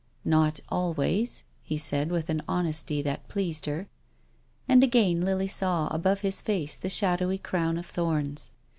[0.25, 3.87] "Not always," he said, with an honesty that pleased her.
[4.67, 8.53] And again Lily saw above his face the shadowy crown of thorns.